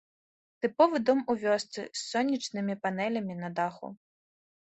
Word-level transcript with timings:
Тыповы 0.65 1.01
дом 1.09 1.19
у 1.33 1.35
вёсцы 1.43 1.77
з 1.81 1.99
сонечнымі 2.09 2.73
панэлямі 2.87 3.37
на 3.45 3.53
даху. 3.61 3.87